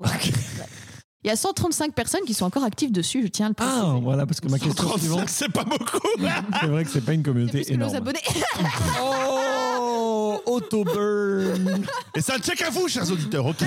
[1.22, 3.78] Il y a 135 personnes qui sont encore actives dessus, je tiens à le préciser.
[3.82, 5.98] Ah, voilà, parce que ma question 135, suivante, c'est pas beaucoup.
[6.60, 7.96] c'est vrai que c'est pas une C'est communauté plus que nos énorme.
[7.96, 8.20] abonnés.
[9.00, 11.82] Oh, auto-burn.
[12.14, 13.64] Et c'est un check à vous, chers auditeurs, ok?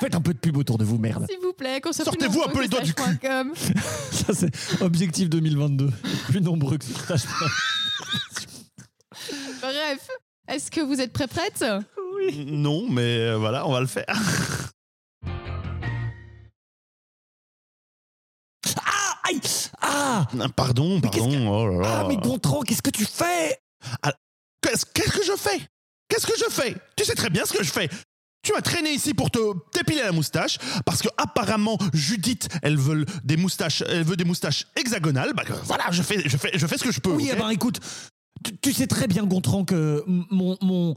[0.00, 1.26] Faites un peu de pub autour de vous, merde.
[1.28, 3.20] S'il vous plaît, qu'on soit Sortez-vous un peu les doigts du cul.
[4.10, 5.90] Ça, c'est objectif 2022.
[6.28, 7.24] Plus nombreux que stage.
[9.60, 10.08] Bref,
[10.48, 11.64] est-ce que vous êtes prêts prêtes?
[12.46, 14.06] Non, mais euh, voilà, on va le faire.
[18.78, 19.40] Ah, aïe
[19.80, 21.48] Ah Ah, Pardon, Mais qu'est-ce pardon.
[21.48, 22.00] Oh là là.
[22.00, 23.60] Ah, mais Gontran, qu'est-ce que tu fais?
[24.62, 25.60] Qu'est-ce qu'est-ce que je fais?
[26.08, 26.74] Qu'est-ce que je fais?
[26.96, 27.88] Tu sais très bien ce que je fais.
[28.42, 29.38] Tu m'as traîné ici pour te
[29.70, 34.66] t'épiler la moustache parce que apparemment Judith, elle veut des moustaches, elle veut des moustaches
[34.76, 35.32] hexagonales.
[35.34, 37.12] Bah voilà, je fais, je fais, je fais ce que je peux.
[37.12, 37.80] Oui, ok eh ben écoute,
[38.42, 40.96] tu, tu sais très bien, Gontran, que mon, mon,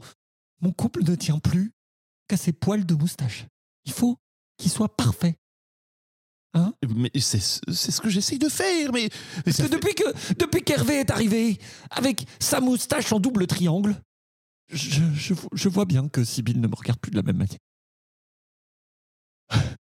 [0.62, 1.72] mon couple ne tient plus
[2.28, 3.44] qu'à ses poils de moustache.
[3.84, 4.16] Il faut
[4.56, 5.36] qu'il soit parfait.
[6.88, 8.92] Mais c'est c'est ce que j'essaye de faire.
[8.92, 10.04] Mais, mais Parce que fait- depuis que
[10.38, 11.58] depuis qu'Hervé est arrivé
[11.90, 13.96] avec sa moustache en double triangle,
[14.68, 17.58] je, je, je vois bien que Sibyl ne me regarde plus de la même manière.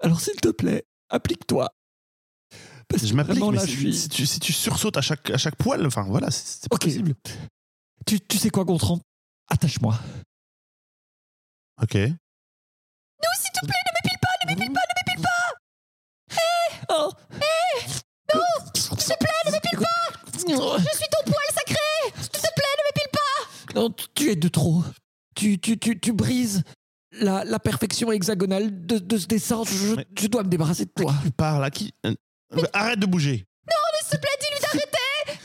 [0.00, 1.68] Alors s'il te plaît, applique-toi.
[2.88, 3.36] Parce je que m'applique.
[3.38, 3.94] vraiment, mais là, si, je suis...
[3.96, 6.82] si tu, si tu sursautes à chaque, à chaque poil, enfin voilà, c'est pas Ok.
[6.84, 7.14] possible.
[8.06, 9.00] Tu, tu sais quoi, Gontran?
[9.48, 9.98] Attache-moi.
[11.80, 11.94] Ok.
[11.94, 15.54] Non, s'il te plaît, ne m'épile pas, ne m'épile pas, ne m'épile pas
[16.94, 17.12] Oh
[18.74, 22.84] S'il te plaît, ne m'épile pas Je suis ton poil sacré S'il te plaît, ne
[22.88, 23.34] m'épile pas
[23.74, 24.82] Non, tu es de trop.
[25.34, 26.62] Tu, tu, tu, tu brises
[27.12, 29.62] la, la perfection hexagonale de, de ce dessin.
[29.64, 31.14] Je, Mais- je dois me débarrasser de toi.
[31.24, 32.14] Tu parles à qui Euh,
[32.72, 33.44] Arrête de bouger.
[34.04, 35.40] S'il te plaît, dis-lui d'arrêter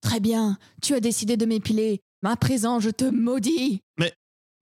[0.00, 2.00] Très bien, tu as décidé de m'épiler.
[2.24, 3.80] À présent, je te maudis.
[3.98, 4.12] Mais-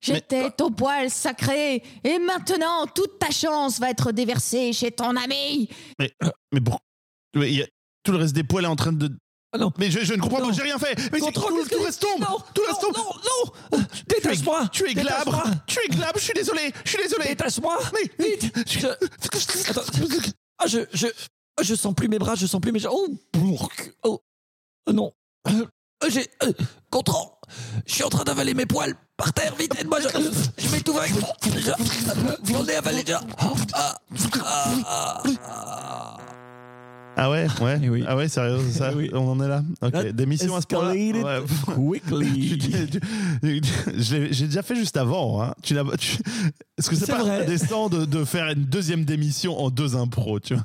[0.02, 5.16] J'étais mais- ton poil sacré, et maintenant toute ta chance va être déversée chez ton
[5.16, 5.68] ami.
[5.98, 6.80] Mais pour...
[7.34, 7.66] mais il y a-
[8.06, 9.10] tout le reste des poils est en train de.
[9.52, 9.72] Ah non.
[9.78, 10.48] Mais je, je ne comprends Non.
[10.48, 10.94] pas, j'ai rien fait.
[11.12, 12.20] Mais Contrôle, tout, tout reste tombe.
[12.20, 13.04] Non, tout reste non, tombe.
[13.72, 15.42] non, non Détache-moi Tu es glabre.
[15.66, 16.18] Tu es glabre.
[16.18, 16.72] Je suis désolé.
[16.84, 17.28] Je suis désolé.
[17.28, 18.86] Détache-moi Mais Vite je...
[19.70, 19.82] Attends.
[20.58, 21.06] Ah, je, je,
[21.62, 23.16] je sens plus mes bras, je sens plus mes jambes.
[23.38, 23.58] Oh,
[24.04, 24.20] oh.
[24.88, 25.12] Euh, non.
[25.48, 25.64] Euh,
[26.08, 26.26] J'ai...
[26.42, 26.52] Euh,
[26.90, 27.38] Gontran,
[27.86, 30.08] je suis en train d'avaler mes poils par terre, vite, aide-moi, je,
[30.62, 31.12] je m'étouffe avec...
[31.44, 33.20] Je- J'en ai avalé déjà.
[33.38, 33.94] Ah, ah,
[34.44, 35.22] ah,
[37.16, 37.30] ah.
[37.30, 37.80] Ouais, ouais.
[37.82, 38.04] Eh oui.
[38.06, 38.90] Ah ouais, sérieux, c'est ça?
[38.92, 39.10] Eh oui.
[39.12, 39.62] On en est là?
[39.82, 40.10] Ok.
[40.12, 40.92] Des missions à ce point-là?
[40.92, 41.42] Ouais.
[41.74, 42.58] Quickly.
[43.98, 45.42] J'ai déjà fait juste avant.
[45.42, 45.54] Hein.
[45.62, 46.18] Tu tu-
[46.78, 47.46] Est-ce que c'est pas vrai.
[47.46, 50.64] de, de faire une deuxième démission en deux impros tu vois?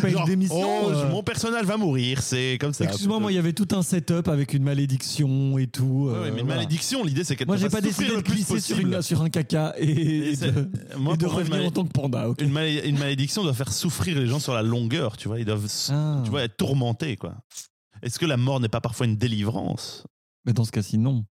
[0.00, 0.84] Pas une Genre, démission.
[0.86, 2.84] oh, euh, Mon personnage va mourir, c'est comme ça.
[2.84, 6.08] Excuse-moi, moi, il y avait tout un setup avec une malédiction et tout.
[6.10, 6.54] Ouais, euh, mais une voilà.
[6.56, 9.84] malédiction, l'idée c'est qu'elle Moi, j'ai pas décidé de glisser sur, une- un caca et,
[9.90, 12.26] Et et c'est- de, moi, et de pour moi, une, revenir en tant que panda.
[12.40, 12.52] une
[12.84, 15.38] une malédiction doit faire souffrir les gens sur la longueur, tu vois.
[15.38, 16.20] Ils doivent, Ah.
[16.24, 17.34] tu vois, être tourmentés, quoi.
[18.02, 20.04] Est-ce que la mort n'est pas parfois une délivrance?
[20.44, 21.24] Mais dans ce cas-ci, non.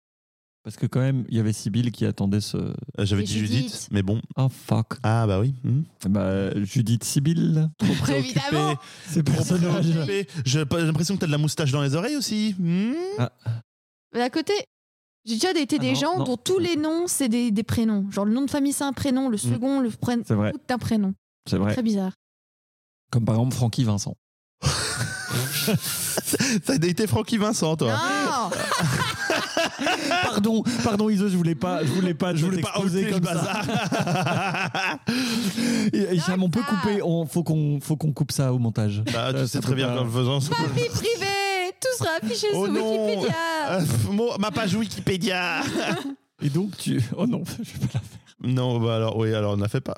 [0.64, 2.58] Parce que quand même, il y avait Sibyl qui attendait ce.
[2.58, 3.58] Euh, J'avais dit Judith.
[3.64, 4.22] Judith, mais bon.
[4.36, 4.98] Oh fuck.
[5.04, 5.56] Ah bah oui.
[5.64, 5.84] hmm.
[6.10, 8.40] Bah, Judith Sibyl, trop préoccupée.
[8.52, 8.76] Évidemment.
[9.08, 9.90] Ces personnages.
[9.90, 10.28] Préoccupé.
[10.46, 12.56] J'ai l'impression que t'as de la moustache dans les oreilles aussi.
[12.60, 12.94] Hmm
[14.14, 14.54] Mais à côté,
[15.26, 16.24] j'ai déjà été Ah des non, gens non.
[16.26, 18.12] dont tous les noms, c'est des, des prénoms.
[18.12, 20.60] Genre le nom de famille, c'est un prénom, le second, le prénom, C'est vrai, tout
[20.70, 21.14] un prénom.
[21.48, 21.72] c'est vrai.
[21.72, 22.12] Très bizarre.
[23.12, 24.16] Comme par exemple Francky Vincent.
[26.66, 27.92] T'as été Francky Vincent, toi.
[27.94, 28.50] Non
[30.24, 33.20] Pardon, pardon Iso, je voulais pas, je voulais pas, Je voulais pas comme ça.
[33.20, 33.66] bazar.
[35.94, 36.82] Et- et Hicham, on peut D'accord.
[36.82, 39.04] couper, on, faut qu'on, faut qu'on coupe ça au montage.
[39.14, 40.40] Bah, Euh, tu ça sais très bien qu'en le faisant.
[40.40, 43.06] ça- Ma vie privée Tout sera affiché Oh sur non.
[43.08, 43.36] Wikipédia
[43.72, 45.62] Euh, ma page Wikipédia.
[46.42, 48.29] Et donc tu, oh non, je vais pas la faire.
[48.42, 49.96] Non, bah alors, oui, alors on n'a fait pas.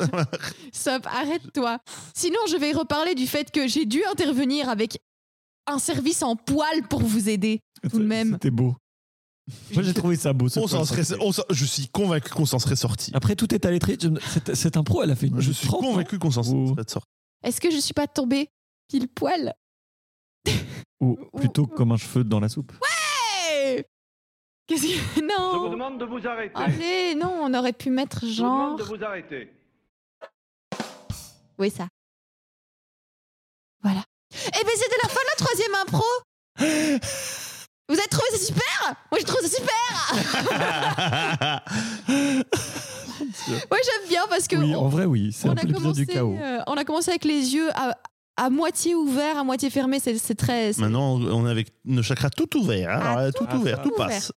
[0.72, 1.78] Stop, arrête-toi.
[2.14, 4.98] Sinon, je vais reparler du fait que j'ai dû intervenir avec
[5.66, 7.60] un service en poil pour vous aider.
[7.90, 8.32] Tout de même.
[8.34, 8.74] C'était beau.
[9.72, 10.48] Moi j'ai trouvé ça beau.
[10.48, 11.24] ce On s'en serait, sorti.
[11.24, 13.10] on s'en- je suis convaincu qu'on s'en serait sorti.
[13.14, 13.96] Après tout est allé très.
[14.00, 16.30] je me- Cette, cette impro, elle a fait une Je suis 30, non convaincu qu'on
[16.30, 17.08] s'en Ou- serait sorti.
[17.42, 18.48] Est-ce que je suis pas tombée
[18.88, 19.54] pile poil?
[21.00, 22.72] Ou plutôt comme un cheveu dans la soupe.
[22.72, 22.89] Hey
[24.70, 24.88] Qu'est-ce que.
[25.16, 26.54] Je vous Non demande de vous arrêter.
[26.54, 28.76] Allez, non, on aurait pu mettre Je vous genre.
[28.76, 29.52] demande de vous arrêter.
[31.58, 31.88] Oui, ça.
[33.82, 34.02] Voilà.
[34.32, 36.04] Eh ben, c'était la fin de la troisième impro
[37.88, 38.94] Vous avez trouvé ça super?
[39.10, 39.90] Moi, j'ai trouvé ça super
[43.70, 44.56] Moi, j'aime bien parce que.
[44.56, 45.32] Oui, on- en vrai, oui.
[45.32, 46.36] C'est on un a peu commencé, du chaos.
[46.40, 47.96] euh, on a commencé avec les yeux à,
[48.36, 49.98] à moitié ouverts, à moitié fermés.
[50.00, 52.90] C'est très Maintenant, on est avec nos chakras tout ouverts.
[52.90, 53.00] hein.
[53.02, 53.82] Ah, Alors, tout tout, ouvert, ouvert.
[53.82, 54.32] tout passe.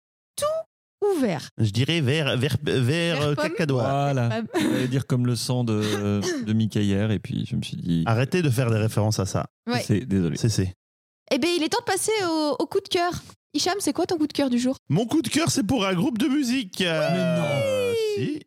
[1.16, 1.48] Ouvert.
[1.58, 3.82] Je dirais vert, vert, vert, Vert euh, cacadois.
[3.82, 4.42] Voilà.
[4.54, 8.02] J'allais dire comme le sang de, de Mickey hier, et puis je me suis dit.
[8.06, 9.46] Arrêtez de faire des références à ça.
[9.66, 9.82] Ouais.
[9.86, 10.36] C'est désolé.
[10.36, 10.74] C'est c'est.
[11.32, 13.12] Eh bien, il est temps de passer au, au coup de cœur.
[13.54, 14.76] Hicham, c'est quoi ton coup de cœur du jour?
[14.88, 16.80] Mon coup de cœur, c'est pour un groupe de musique.
[16.82, 18.40] Euh, si.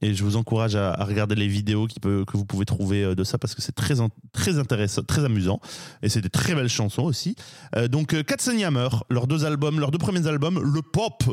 [0.00, 3.04] Et je vous encourage à, à regarder les vidéos qui peut, que vous pouvez trouver
[3.04, 3.94] euh, de ça parce que c'est très,
[4.32, 5.60] très intéressant, très amusant.
[6.02, 7.36] Et c'est des très belles chansons aussi.
[7.76, 11.24] Euh, donc, euh, Katzenjammer, leurs deux albums, leurs deux premiers albums, Le Pop,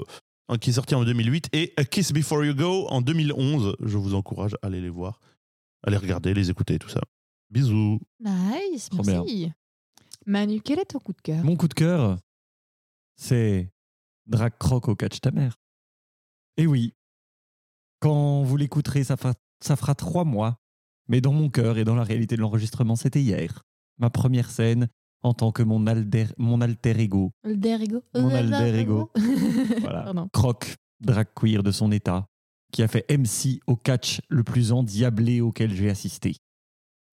[0.48, 3.76] hein, qui est sorti en 2008, et A Kiss Before You Go en 2011.
[3.82, 5.20] Je vous encourage à aller les voir,
[5.86, 7.02] à les regarder, les écouter, tout ça.
[7.50, 8.00] Bisous.
[8.20, 9.52] Nice, Trop merci.
[10.26, 11.44] Manu, quel est ton coup de cœur?
[11.44, 12.18] Mon coup de cœur,
[13.16, 13.74] c'est
[14.28, 15.58] Drag Croc au catch ta mère.
[16.58, 16.94] Et oui,
[18.02, 20.58] quand vous l'écouterez, ça fera, ça fera trois mois.
[21.08, 23.64] Mais dans mon cœur et dans la réalité de l'enregistrement, c'était hier.
[23.98, 24.90] Ma première scène
[25.24, 27.32] en tant que mon, alter, mon alter ego.
[28.16, 29.12] Mon alter ego.
[29.82, 30.04] Voilà.
[30.04, 30.30] Pardon.
[30.34, 32.26] Croc, drag queer de son état,
[32.72, 36.38] qui a fait MC au catch le plus endiablé auquel j'ai assisté.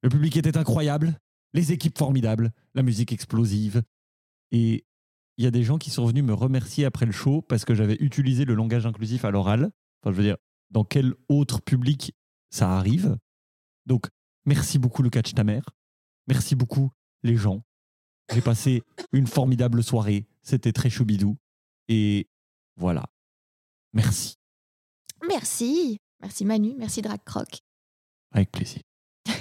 [0.02, 1.18] Le public était incroyable,
[1.52, 3.82] les équipes formidables, la musique explosive.
[4.52, 4.86] Et
[5.36, 7.74] il y a des gens qui sont venus me remercier après le show parce que
[7.74, 9.70] j'avais utilisé le langage inclusif à l'oral.
[10.02, 10.36] Enfin, je veux dire,
[10.70, 12.14] dans quel autre public
[12.50, 13.16] ça arrive
[13.86, 14.08] Donc,
[14.44, 15.70] merci beaucoup le catch ta mère.
[16.26, 16.90] Merci beaucoup
[17.22, 17.62] les gens.
[18.32, 20.26] J'ai passé une formidable soirée.
[20.42, 21.36] C'était très choubidou.
[21.88, 22.28] Et
[22.76, 23.06] voilà.
[23.92, 24.34] Merci.
[25.26, 25.98] Merci.
[26.20, 27.60] Merci Manu, merci Drag Croc.
[28.32, 28.82] Avec plaisir.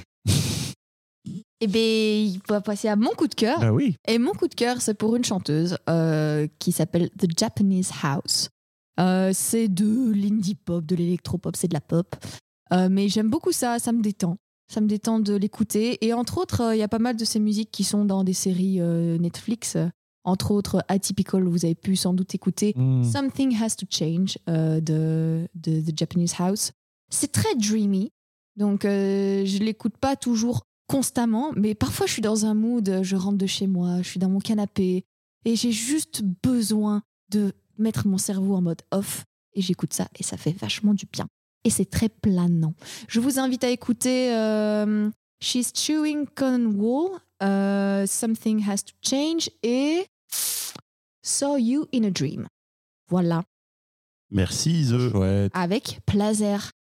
[1.60, 3.60] Eh bien, il va passer à mon coup de cœur.
[3.60, 3.96] Bah oui.
[4.08, 8.50] Et mon coup de cœur, c'est pour une chanteuse euh, qui s'appelle The Japanese House.
[9.00, 12.16] Euh, c'est de l'indie pop, de l'électropop, c'est de la pop.
[12.74, 14.38] Euh, mais j'aime beaucoup ça, ça me détend.
[14.72, 16.06] Ça me détend de l'écouter.
[16.06, 18.24] Et entre autres, euh, il y a pas mal de ces musiques qui sont dans
[18.24, 18.80] des séries
[19.20, 19.78] Netflix.
[20.24, 22.74] entre autres Atypical, vous avez pu sans doute écouter.
[22.76, 23.04] Hmm.
[23.04, 26.72] Something Has to Change de, de The Japanese House.
[27.10, 28.12] C'est très dreamy,
[28.58, 33.38] donc je l'écoute pas toujours constamment, mais parfois je suis dans un mood, je rentre
[33.38, 35.06] de chez moi, je suis dans mon canapé
[35.46, 40.24] et j'ai juste besoin de mettre mon cerveau en mode off et j'écoute ça et
[40.24, 41.28] ça fait vachement du bien.
[41.64, 42.74] Et c'est très planant.
[43.08, 45.10] Je vous invite à écouter euh,
[45.42, 50.06] She's Chewing Cotton Wool, euh, Something Has to Change et
[51.24, 52.48] Saw You in a Dream.
[53.10, 53.44] Voilà,
[54.30, 55.10] Merci, The.
[55.12, 55.52] Chouette.
[55.56, 56.72] avec plaisir.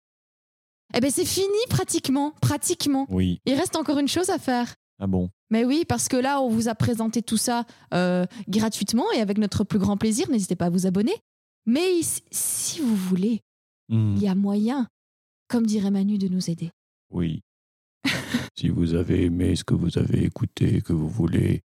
[0.93, 3.05] Eh ben c'est fini pratiquement, pratiquement.
[3.09, 3.41] Oui.
[3.45, 4.73] Il reste encore une chose à faire.
[4.99, 5.29] Ah bon?
[5.49, 9.37] Mais oui, parce que là, on vous a présenté tout ça euh, gratuitement et avec
[9.37, 10.29] notre plus grand plaisir.
[10.29, 11.13] N'hésitez pas à vous abonner.
[11.65, 13.41] Mais si- vous voulez,
[13.89, 14.15] Hmm.
[14.17, 14.87] il y a moyen,
[15.47, 16.71] comme dirait Manu, de nous aider.
[17.11, 17.41] Oui.
[18.57, 21.61] si vous avez aimé ce que vous avez écouté, que vous voulez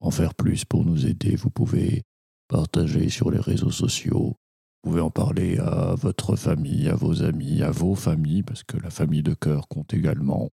[0.00, 2.02] en faire plus pour nous aider, vous pouvez
[2.48, 4.34] partager sur les réseaux sociaux.
[4.82, 8.76] Vous pouvez en parler à votre famille, à vos amis, à vos familles, parce que
[8.76, 10.50] la famille de cœur compte également.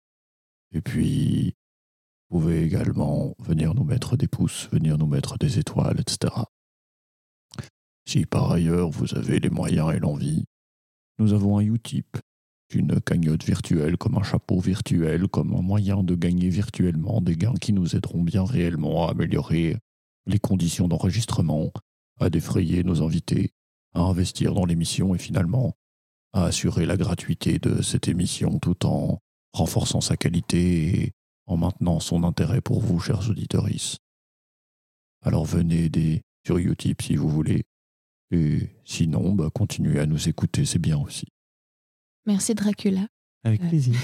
[0.74, 1.54] Et puis,
[2.32, 6.34] pouvez également venir nous mettre des pouces, venir nous mettre des étoiles, etc.
[8.08, 10.46] Si par ailleurs vous avez les moyens et l'envie,
[11.20, 12.17] nous avons un Utip,
[12.74, 17.60] une cagnotte virtuelle, comme un chapeau virtuel, comme un moyen de gagner virtuellement des gains
[17.60, 19.76] qui nous aideront bien réellement à améliorer
[20.26, 21.74] les conditions d'enregistrement,
[22.17, 23.52] à défrayer nos invités,
[23.94, 25.74] à investir dans l'émission et finalement
[26.32, 29.20] à assurer la gratuité de cette émission tout en
[29.52, 31.12] renforçant sa qualité et
[31.47, 33.67] en maintenant son intérêt pour vous, chers auditeurs.
[35.23, 37.63] Alors venez aider sur Utip si vous voulez.
[38.32, 41.25] Et sinon, bah, continuez à nous écouter, c'est bien aussi.
[42.25, 43.08] Merci Dracula.
[43.43, 43.69] Avec Ouais.
[43.69, 43.95] plaisir.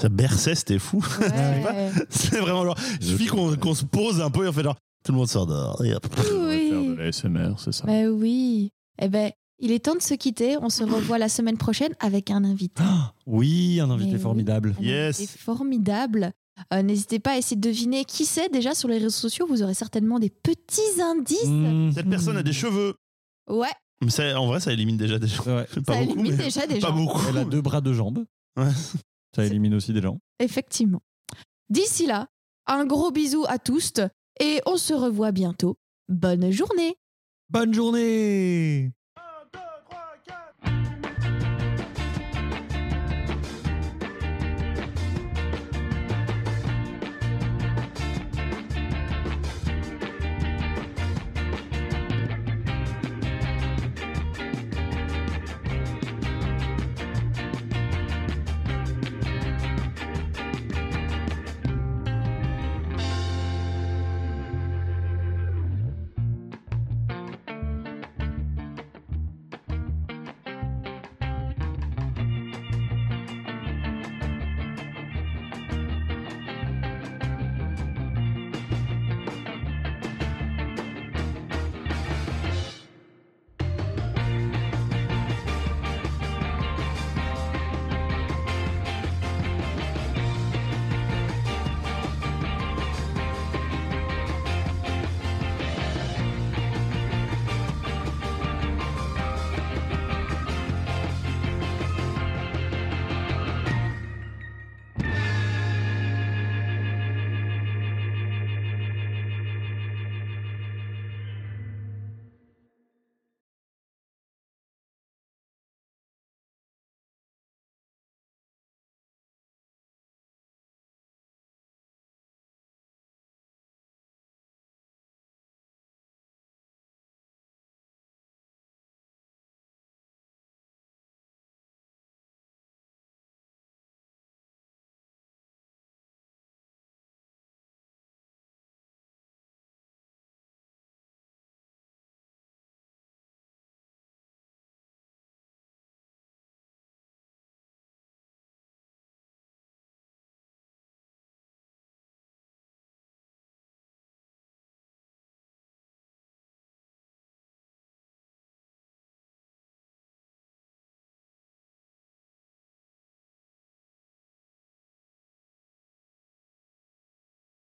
[0.00, 1.04] Ça berçait, c'était fou.
[1.20, 1.90] Ouais.
[2.10, 2.78] C'est vraiment genre.
[3.00, 4.76] Il suffit qu'on qu'on se pose un peu et on fait genre.
[5.04, 5.82] Tout le monde s'endort.
[5.84, 6.06] Et hop.
[6.18, 6.70] Oui.
[6.70, 7.84] Faire de la SMR, c'est ça.
[7.86, 8.70] Ben oui.
[8.98, 9.30] Eh ben,
[9.60, 10.56] il est temps de se quitter.
[10.60, 12.82] On se revoit la semaine prochaine avec un invité.
[13.26, 14.22] Oui, un invité Mais oui.
[14.22, 14.74] formidable.
[14.78, 15.20] Un Yes.
[15.20, 16.32] invité formidable.
[16.72, 18.50] Euh, N'hésitez pas à essayer de deviner qui c'est.
[18.50, 21.46] Déjà, sur les réseaux sociaux, vous aurez certainement des petits indices.
[21.46, 21.92] Mmh.
[21.94, 22.94] Cette personne a des cheveux.
[23.48, 23.68] Ouais,
[24.02, 25.44] Mais ça, en vrai, ça élimine déjà des gens.
[25.44, 25.64] Ouais.
[25.64, 26.96] Pas ça beaucoup, élimine mais déjà des Pas gens.
[26.96, 27.20] beaucoup.
[27.30, 28.24] Elle a deux bras, deux jambes.
[28.58, 28.68] Ouais.
[29.34, 30.18] Ça élimine aussi des gens.
[30.38, 31.00] Effectivement.
[31.70, 32.26] D'ici là,
[32.66, 33.92] un gros bisou à tous
[34.40, 35.76] et on se revoit bientôt.
[36.08, 36.96] Bonne journée
[37.48, 38.92] Bonne journée